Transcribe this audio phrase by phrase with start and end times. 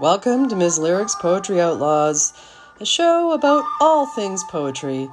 [0.00, 0.78] Welcome to Ms.
[0.78, 2.32] Lyrics Poetry Outlaws,
[2.78, 5.10] a show about all things poetry.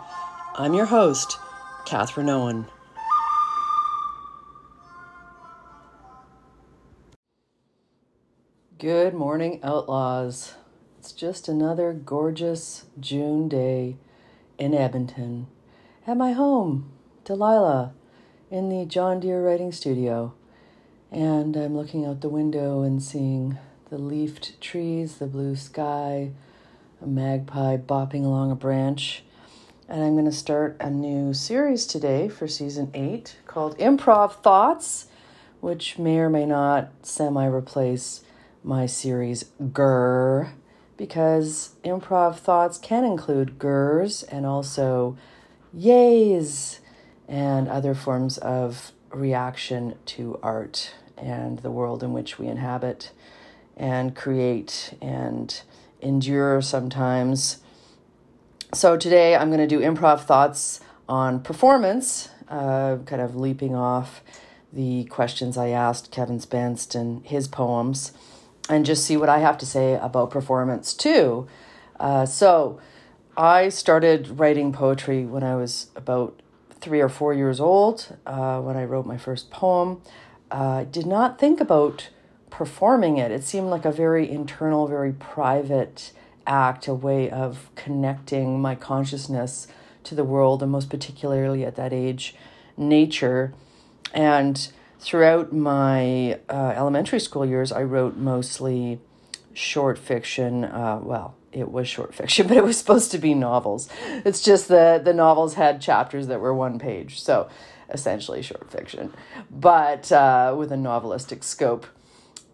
[0.54, 1.40] I'm your host,
[1.86, 2.68] Catherine Owen.
[8.78, 10.53] Good morning, Outlaws.
[10.99, 13.97] It's just another gorgeous June day
[14.60, 15.47] in Edmonton
[16.05, 16.91] at my home,
[17.23, 17.95] Delilah,
[18.52, 20.36] in the John Deere Writing Studio.
[21.12, 23.58] And I'm looking out the window and seeing
[23.89, 26.31] the leafed trees, the blue sky,
[27.02, 29.23] a magpie bopping along a branch.
[29.88, 35.08] And I'm going to start a new series today for season eight called Improv Thoughts,
[35.61, 38.23] which may or may not semi replace
[38.63, 40.49] my series Grr,
[40.97, 45.16] because improv thoughts can include gurs and also
[45.75, 46.80] yays
[47.27, 53.11] and other forms of reaction to art and the world in which we inhabit
[53.76, 55.62] and create and
[56.02, 57.59] endure sometimes.
[58.73, 64.22] So, today I'm going to do improv thoughts on performance, uh, kind of leaping off
[64.73, 68.12] the questions I asked Kevin Spenst and his poems,
[68.68, 71.48] and just see what I have to say about performance too.
[72.00, 72.80] Uh, so,
[73.38, 78.78] I started writing poetry when I was about three or four years old, uh, when
[78.78, 80.02] I wrote my first poem.
[80.52, 82.09] I uh, did not think about
[82.56, 83.31] performing it.
[83.31, 86.14] It seemed like a very internal, very private
[86.48, 89.67] act, a way of connecting my consciousness
[90.06, 92.34] to the world, and most particularly at that age,
[92.78, 93.53] nature.
[94.14, 99.00] And throughout my uh, elementary school years, I wrote mostly
[99.53, 100.64] short fiction.
[100.64, 103.90] Uh, well, it was short fiction, but it was supposed to be novels.
[104.23, 107.19] It's just that the novels had chapters that were one page.
[107.22, 107.50] So
[107.90, 109.14] essentially short fiction,
[109.52, 111.86] but uh, with a novelistic scope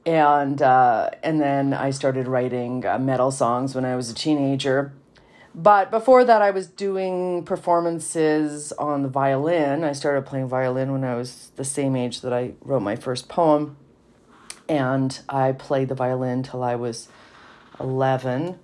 [0.05, 4.93] and uh, and then I started writing uh, metal songs when I was a teenager.
[5.53, 9.83] But before that, I was doing performances on the violin.
[9.83, 13.27] I started playing violin when I was the same age that I wrote my first
[13.27, 13.75] poem,
[14.69, 17.09] and I played the violin till I was
[17.79, 18.59] eleven.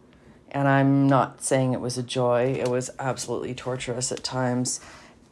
[0.49, 4.79] And I'm not saying it was a joy; it was absolutely torturous at times,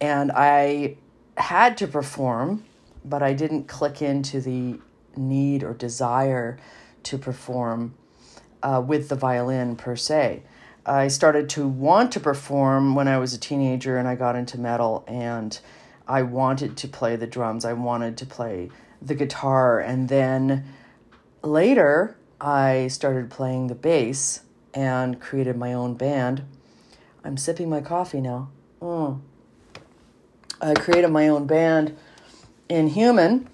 [0.01, 0.97] and I
[1.37, 2.65] had to perform,
[3.03, 4.79] but I didn't click into the
[5.17, 6.57] need or desire
[7.03, 7.95] to perform
[8.63, 10.43] uh, with the violin per se.
[10.85, 14.59] I started to want to perform when I was a teenager and I got into
[14.59, 15.59] metal and
[16.07, 17.65] I wanted to play the drums.
[17.65, 18.69] I wanted to play
[19.01, 19.79] the guitar.
[19.79, 20.65] And then
[21.41, 24.41] later, I started playing the bass
[24.73, 26.43] and created my own band.
[27.23, 28.49] I'm sipping my coffee now.
[28.81, 29.21] Mm.
[30.61, 31.97] I created my own band
[32.69, 33.47] Inhuman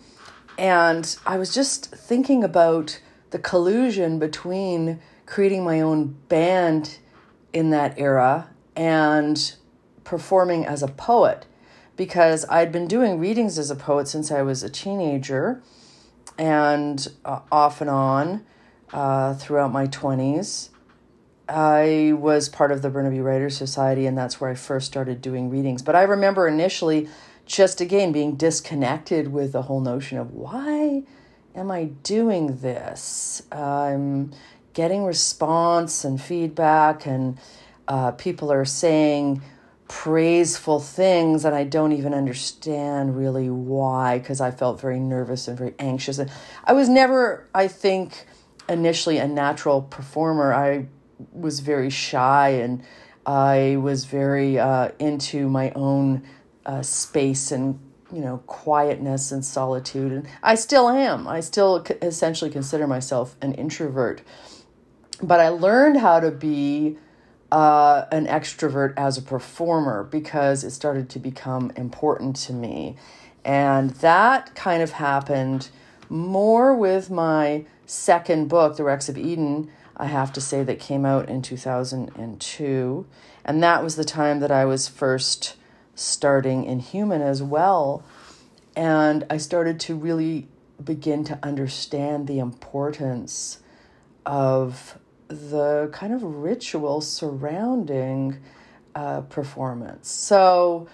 [0.58, 3.00] and I was just thinking about
[3.32, 6.98] the collusion between creating my own band
[7.54, 9.56] in that era and
[10.04, 11.46] performing as a poet
[11.96, 15.62] because I'd been doing readings as a poet since I was a teenager
[16.38, 18.46] and uh, off and on
[18.94, 20.70] uh, throughout my 20s.
[21.48, 25.50] I was part of the Burnaby Writers Society, and that's where I first started doing
[25.50, 25.82] readings.
[25.82, 27.10] But I remember initially
[27.52, 31.04] just again being disconnected with the whole notion of why
[31.54, 33.42] am I doing this?
[33.52, 34.32] I'm
[34.74, 37.38] getting response and feedback, and
[37.90, 39.42] uh, people are saying
[39.90, 45.58] praiseful things, and I don't even understand really why because I felt very nervous and
[45.58, 46.20] very anxious.
[46.20, 46.32] And
[46.64, 48.28] I was never, I think,
[48.70, 50.54] initially a natural performer.
[50.54, 50.88] I
[51.34, 52.82] was very shy and
[53.26, 56.24] I was very uh, into my own
[56.66, 57.80] uh, space and
[58.12, 60.12] you know quietness and solitude.
[60.12, 61.28] And i still am.
[61.28, 64.22] I still essentially consider myself an introvert.
[65.22, 66.98] But i learned how to be
[67.52, 72.96] uh, an extrovert as a performer because it started to become important to me.
[73.44, 75.70] And that kind of happened
[76.12, 81.06] more with my second book the wrecks of eden i have to say that came
[81.06, 83.06] out in 2002
[83.46, 85.56] and that was the time that i was first
[86.02, 88.04] starting Inhuman as well.
[88.76, 90.48] And I started to really
[90.84, 93.60] begin to understand the importance
[94.26, 98.38] of the kind of ritual surrounding
[98.96, 100.10] uh, performance.
[100.10, 100.88] So,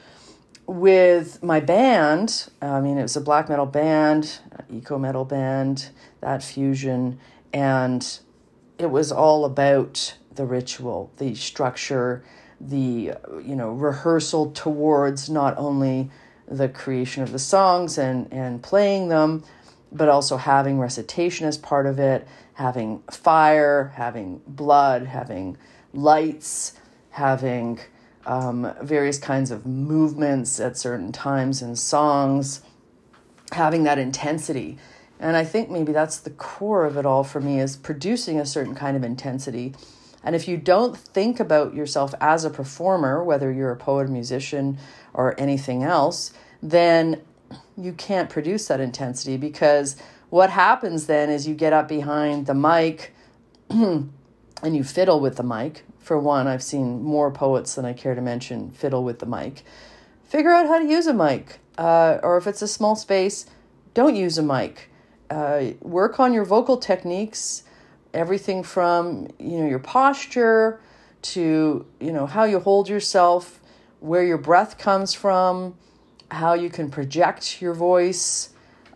[0.67, 4.39] with my band, I mean, it was a black metal band,
[4.69, 5.89] eco metal band,
[6.19, 7.19] that fusion,
[7.53, 8.19] and
[8.77, 12.23] it was all about the ritual, the structure,
[12.59, 13.13] the
[13.43, 16.09] you know rehearsal towards not only
[16.47, 19.43] the creation of the songs and and playing them
[19.91, 22.27] but also having recitation as part of it
[22.57, 25.55] having fire, having blood, having
[25.93, 26.73] lights,
[27.11, 27.79] having
[28.25, 32.61] um, various kinds of movements at certain times in songs,
[33.51, 34.75] having that intensity.
[35.19, 38.45] And I think maybe that's the core of it all for me is producing a
[38.45, 39.75] certain kind of intensity.
[40.27, 44.77] And if you don't think about yourself as a performer, whether you're a poet, musician,
[45.13, 47.21] or anything else, then
[47.77, 49.95] you can't produce that intensity because
[50.29, 53.15] what happens then is you get up behind the mic
[53.69, 54.11] and
[54.63, 55.85] you fiddle with the mic.
[55.99, 59.63] For one, I've seen more poets than I care to mention fiddle with the mic.
[60.25, 61.59] Figure out how to use a mic.
[61.77, 63.45] Uh, or if it's a small space,
[63.93, 64.89] don't use a mic.
[65.29, 67.63] Uh, work on your vocal techniques,
[68.17, 70.79] everything from you know your posture
[71.21, 73.59] to you know how you hold yourself,
[73.99, 75.75] where your breath comes from,
[76.31, 78.49] how you can project your voice,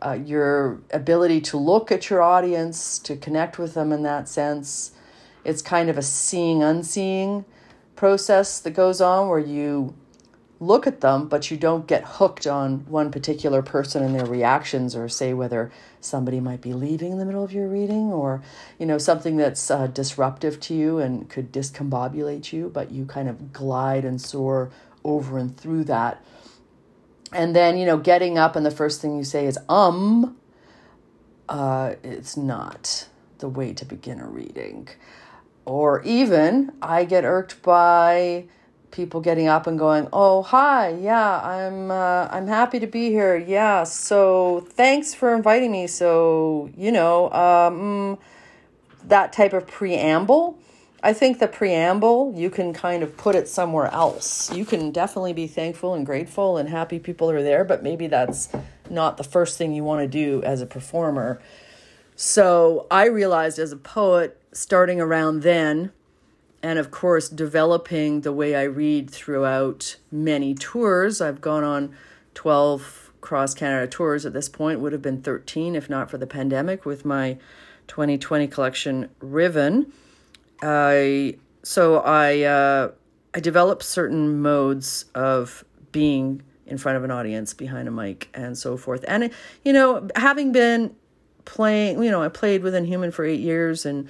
[0.05, 4.91] uh, your ability to look at your audience, to connect with them in that sense.
[5.43, 7.45] It's kind of a seeing unseeing
[7.95, 9.95] process that goes on where you
[10.61, 14.95] look at them, but you don't get hooked on one particular person and their reactions,
[14.95, 15.69] or say whether
[15.99, 18.41] somebody might be leaving in the middle of your reading, or
[18.79, 22.69] you know something that's uh, disruptive to you and could discombobulate you.
[22.69, 24.71] But you kind of glide and soar
[25.03, 26.23] over and through that
[27.33, 30.37] and then you know getting up and the first thing you say is um
[31.49, 33.09] uh, it's not
[33.39, 34.87] the way to begin a reading
[35.65, 38.45] or even i get irked by
[38.91, 43.37] people getting up and going oh hi yeah i'm uh, i'm happy to be here
[43.37, 48.17] yeah so thanks for inviting me so you know um,
[49.07, 50.57] that type of preamble
[51.03, 54.53] I think the preamble, you can kind of put it somewhere else.
[54.53, 58.49] You can definitely be thankful and grateful and happy people are there, but maybe that's
[58.87, 61.41] not the first thing you want to do as a performer.
[62.15, 65.91] So I realized as a poet, starting around then,
[66.63, 71.21] and of course, developing the way I read throughout many tours.
[71.21, 71.95] I've gone on
[72.33, 76.27] 12 cross Canada tours at this point, would have been 13 if not for the
[76.27, 77.37] pandemic with my
[77.87, 79.91] 2020 collection, Riven
[80.61, 82.91] I so I uh,
[83.33, 88.57] I developed certain modes of being in front of an audience, behind a mic, and
[88.57, 89.03] so forth.
[89.07, 89.31] And
[89.63, 90.95] you know, having been
[91.45, 94.07] playing, you know, I played with Inhuman for eight years and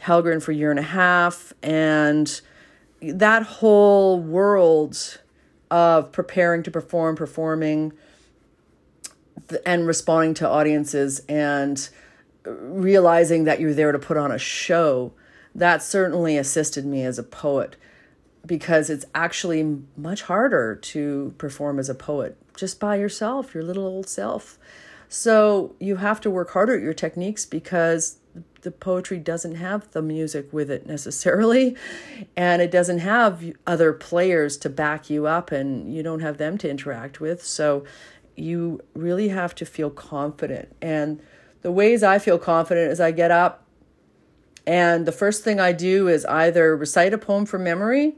[0.00, 2.40] Hellgren for a year and a half, and
[3.00, 5.18] that whole world
[5.70, 7.92] of preparing to perform, performing,
[9.66, 11.88] and responding to audiences, and
[12.44, 15.12] realizing that you're there to put on a show
[15.54, 17.76] that certainly assisted me as a poet
[18.46, 23.86] because it's actually much harder to perform as a poet just by yourself, your little
[23.86, 24.58] old self.
[25.08, 28.18] So you have to work harder at your techniques because
[28.62, 31.76] the poetry doesn't have the music with it necessarily
[32.36, 36.58] and it doesn't have other players to back you up and you don't have them
[36.58, 37.44] to interact with.
[37.44, 37.84] So
[38.36, 40.74] you really have to feel confident.
[40.82, 41.20] And
[41.62, 43.64] the ways i feel confident is i get up
[44.66, 48.14] and the first thing I do is either recite a poem from memory,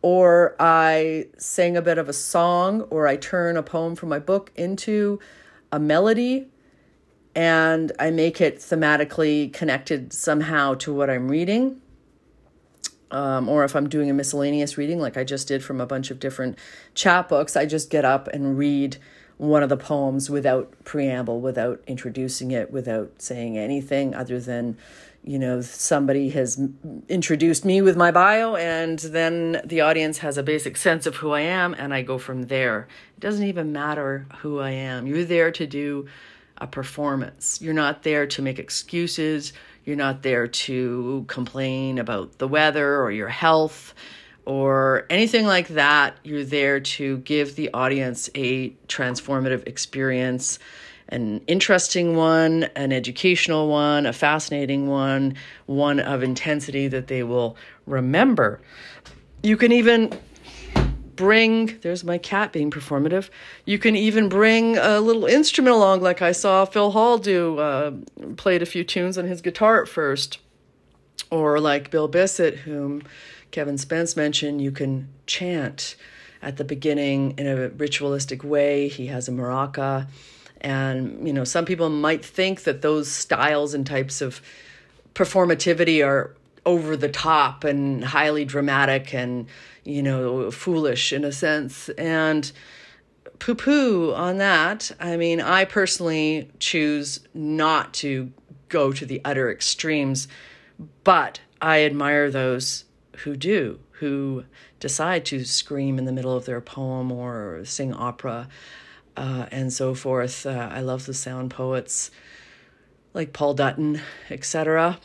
[0.00, 4.18] or I sing a bit of a song, or I turn a poem from my
[4.18, 5.20] book into
[5.70, 6.48] a melody
[7.36, 11.82] and I make it thematically connected somehow to what I'm reading.
[13.10, 16.10] Um, or if I'm doing a miscellaneous reading, like I just did from a bunch
[16.10, 16.58] of different
[16.94, 18.96] chapbooks, I just get up and read
[19.36, 24.76] one of the poems without preamble, without introducing it, without saying anything other than
[25.22, 26.60] you know, somebody has
[27.08, 31.32] introduced me with my bio, and then the audience has a basic sense of who
[31.32, 32.86] I am, and I go from there.
[33.16, 35.08] It doesn't even matter who I am.
[35.08, 36.06] You're there to do
[36.58, 37.60] a performance.
[37.60, 39.52] You're not there to make excuses.
[39.84, 43.94] You're not there to complain about the weather or your health
[44.44, 46.16] or anything like that.
[46.24, 50.58] You're there to give the audience a transformative experience
[51.08, 55.36] an interesting one, an educational one, a fascinating one,
[55.66, 58.60] one of intensity that they will remember.
[59.42, 60.12] You can even
[61.16, 63.30] bring, there's my cat being performative.
[63.64, 67.92] You can even bring a little instrument along, like I saw Phil Hall do, uh,
[68.36, 70.38] played a few tunes on his guitar at first.
[71.30, 73.02] Or like Bill Bissett, whom
[73.50, 75.96] Kevin Spenst mentioned, you can chant
[76.42, 78.86] at the beginning in a ritualistic way.
[78.86, 80.06] He has a maraca
[80.60, 84.40] and, you know, some people might think that those styles and types of
[85.14, 89.46] performativity are over the top and highly dramatic and,
[89.86, 91.88] you know, foolish in a sense.
[91.90, 92.50] And
[93.38, 94.90] poo poo on that.
[94.98, 98.32] I mean, I personally choose not to
[98.68, 100.26] go to the utter extremes,
[101.04, 102.84] but I admire those
[103.18, 104.44] who do, who
[104.80, 108.48] decide to scream in the middle of their poem or sing opera
[109.16, 110.44] uh, and so forth.
[110.44, 112.10] Uh, I love the sound poets
[113.14, 114.98] like Paul Dutton, etc.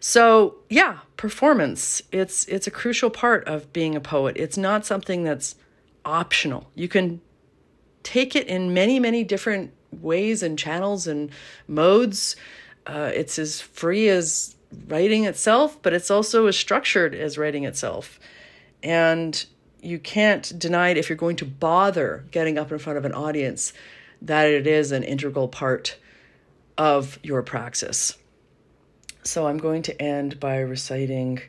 [0.00, 2.02] So yeah, performance.
[2.12, 4.36] It's it's a crucial part of being a poet.
[4.36, 5.56] It's not something that's
[6.04, 6.70] optional.
[6.74, 7.20] You can
[8.02, 11.30] take it in many many different ways and channels and
[11.66, 12.36] modes.
[12.86, 14.56] Uh, it's as free as
[14.88, 18.18] writing itself, but it's also as structured as writing itself.
[18.82, 19.44] And
[19.80, 23.12] you can't deny it if you're going to bother getting up in front of an
[23.12, 23.72] audience
[24.22, 25.96] that it is an integral part
[26.76, 28.16] of your praxis.
[29.26, 31.40] So I'm going to end by reciting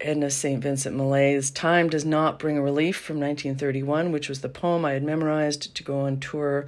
[0.00, 0.60] Edna St.
[0.60, 5.04] Vincent Millay's Time Does Not Bring Relief from 1931, which was the poem I had
[5.04, 6.66] memorized to go on tour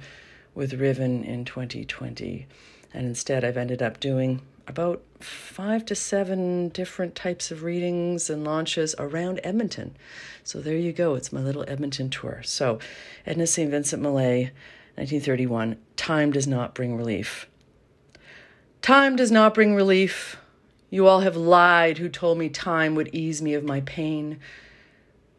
[0.55, 2.47] with Riven in 2020.
[2.93, 8.45] And instead, I've ended up doing about five to seven different types of readings and
[8.45, 9.97] launches around Edmonton.
[10.45, 11.15] So there you go.
[11.15, 12.41] It's my little Edmonton tour.
[12.45, 12.79] So,
[13.25, 13.69] Edna St.
[13.69, 14.51] Vincent Millay,
[14.95, 17.49] 1931 Time Does Not Bring Relief.
[18.81, 20.37] Time does not bring relief.
[20.89, 24.39] You all have lied who told me time would ease me of my pain.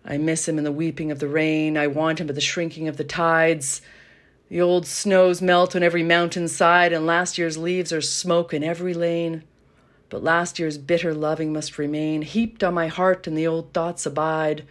[0.04, 1.76] I miss him in the weeping of the rain.
[1.76, 3.82] I want him at the shrinking of the tides.
[4.48, 8.62] The old snows melt on every mountain side, and last year's leaves are smoke in
[8.62, 9.42] every lane.
[10.08, 14.06] But last year's bitter loving must remain, heaped on my heart, and the old thoughts
[14.06, 14.64] abide.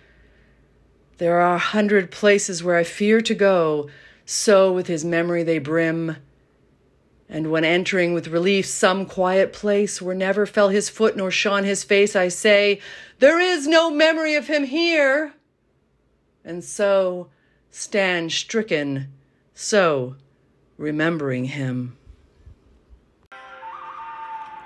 [1.17, 3.89] There are a hundred places where I fear to go,
[4.25, 6.15] so with his memory they brim.
[7.31, 11.63] And when entering with relief some quiet place where never fell his foot nor shone
[11.63, 12.81] his face, I say,
[13.17, 15.33] There is no memory of him here.
[16.45, 17.29] And so
[17.71, 19.07] stand stricken
[19.53, 20.15] so,
[20.77, 21.95] remembering him.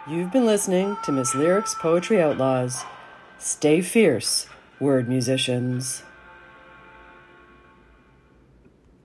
[0.07, 2.83] You've been listening to Miss Lyric's Poetry Outlaws.
[3.37, 4.47] Stay fierce,
[4.79, 6.03] word musicians.